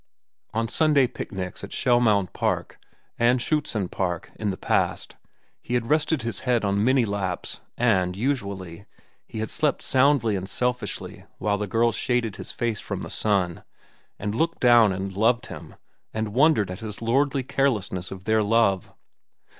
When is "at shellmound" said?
1.63-2.33